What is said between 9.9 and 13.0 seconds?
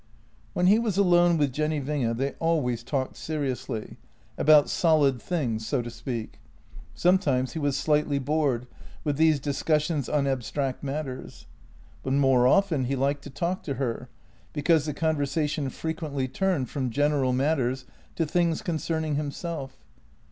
on abstract matters, but more often he